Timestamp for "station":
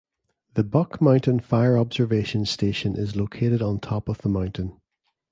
2.47-2.95